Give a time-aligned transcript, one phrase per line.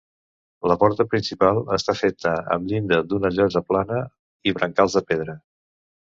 [0.69, 4.01] La porta principal està feta amb llinda d'una llosa plana
[4.53, 5.39] i brancals de pedra.